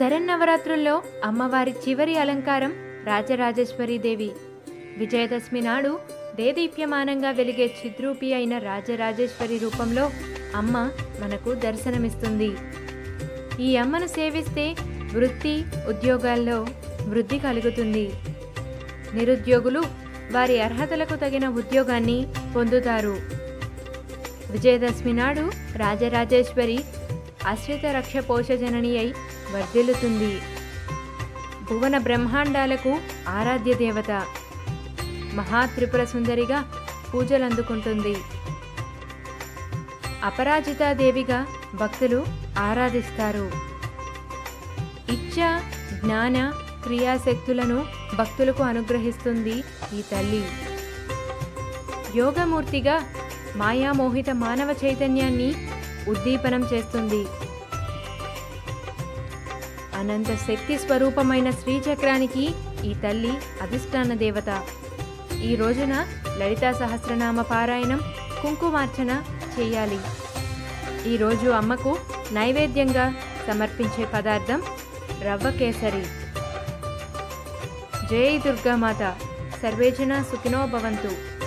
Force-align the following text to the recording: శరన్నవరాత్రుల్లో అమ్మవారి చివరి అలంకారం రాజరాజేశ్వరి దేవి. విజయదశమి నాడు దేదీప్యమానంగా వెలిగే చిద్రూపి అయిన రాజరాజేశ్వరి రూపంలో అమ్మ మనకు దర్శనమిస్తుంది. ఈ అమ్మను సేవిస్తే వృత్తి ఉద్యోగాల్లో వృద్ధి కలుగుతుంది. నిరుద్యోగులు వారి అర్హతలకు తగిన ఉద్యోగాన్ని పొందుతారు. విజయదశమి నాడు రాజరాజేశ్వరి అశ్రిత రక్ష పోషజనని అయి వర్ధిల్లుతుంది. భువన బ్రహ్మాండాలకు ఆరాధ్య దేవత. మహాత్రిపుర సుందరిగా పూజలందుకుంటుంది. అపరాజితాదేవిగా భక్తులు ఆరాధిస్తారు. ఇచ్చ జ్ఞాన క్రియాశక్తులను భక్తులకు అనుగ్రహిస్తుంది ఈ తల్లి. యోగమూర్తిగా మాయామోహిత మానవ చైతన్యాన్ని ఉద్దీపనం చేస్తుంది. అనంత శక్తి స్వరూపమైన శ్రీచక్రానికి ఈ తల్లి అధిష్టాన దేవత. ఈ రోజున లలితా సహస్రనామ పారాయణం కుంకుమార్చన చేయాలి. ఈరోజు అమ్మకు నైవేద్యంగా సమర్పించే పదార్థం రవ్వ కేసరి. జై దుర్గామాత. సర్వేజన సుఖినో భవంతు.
శరన్నవరాత్రుల్లో 0.00 1.02
అమ్మవారి 1.24 1.70
చివరి 1.70 2.18
అలంకారం 2.18 2.72
రాజరాజేశ్వరి 3.06 3.98
దేవి. 3.98 4.30
విజయదశమి 4.98 5.60
నాడు 5.60 5.98
దేదీప్యమానంగా 6.36 7.30
వెలిగే 7.30 7.66
చిద్రూపి 7.66 8.34
అయిన 8.34 8.58
రాజరాజేశ్వరి 8.58 9.58
రూపంలో 9.58 10.10
అమ్మ 10.56 10.90
మనకు 11.20 11.54
దర్శనమిస్తుంది. 11.54 12.50
ఈ 13.62 13.76
అమ్మను 13.76 14.06
సేవిస్తే 14.06 14.76
వృత్తి 15.12 15.64
ఉద్యోగాల్లో 15.88 16.66
వృద్ధి 17.08 17.38
కలుగుతుంది. 17.38 18.10
నిరుద్యోగులు 19.14 19.82
వారి 20.32 20.60
అర్హతలకు 20.60 21.16
తగిన 21.16 21.48
ఉద్యోగాన్ని 21.48 22.26
పొందుతారు. 22.56 23.16
విజయదశమి 24.50 25.12
నాడు 25.12 25.50
రాజరాజేశ్వరి 25.76 26.78
అశ్రిత 27.46 27.86
రక్ష 27.86 28.16
పోషజనని 28.16 28.98
అయి 28.98 29.14
వర్ధిల్లుతుంది. 29.52 30.40
భువన 31.70 31.98
బ్రహ్మాండాలకు 31.98 32.98
ఆరాధ్య 33.28 33.74
దేవత. 33.74 34.26
మహాత్రిపుర 35.34 36.04
సుందరిగా 36.04 36.72
పూజలందుకుంటుంది. 37.14 38.16
అపరాజితాదేవిగా 40.24 41.46
భక్తులు 41.74 42.26
ఆరాధిస్తారు. 42.58 43.50
ఇచ్చ 45.12 45.34
జ్ఞాన 46.04 46.52
క్రియాశక్తులను 46.82 47.86
భక్తులకు 48.18 48.62
అనుగ్రహిస్తుంది 48.62 49.64
ఈ 49.94 50.02
తల్లి. 50.02 50.44
యోగమూర్తిగా 52.14 53.04
మాయామోహిత 53.56 54.30
మానవ 54.30 54.74
చైతన్యాన్ని 54.84 55.54
ఉద్దీపనం 56.10 56.62
చేస్తుంది. 56.72 57.22
అనంత 59.98 60.30
శక్తి 60.48 60.78
స్వరూపమైన 60.78 61.50
శ్రీచక్రానికి 61.50 62.44
ఈ 62.84 62.94
తల్లి 62.94 63.32
అధిష్టాన 63.62 64.14
దేవత. 64.14 64.50
ఈ 65.42 65.54
రోజున 65.54 65.94
లలితా 66.36 66.72
సహస్రనామ 66.72 67.42
పారాయణం 67.42 68.00
కుంకుమార్చన 68.42 69.22
చేయాలి. 69.58 70.00
ఈరోజు 71.10 71.48
అమ్మకు 71.48 71.92
నైవేద్యంగా 72.32 73.14
సమర్పించే 73.48 74.04
పదార్థం 74.04 74.62
రవ్వ 75.22 75.50
కేసరి. 75.50 76.04
జై 78.10 78.38
దుర్గామాత. 78.38 79.02
సర్వేజన 79.62 80.22
సుఖినో 80.22 80.66
భవంతు. 80.66 81.39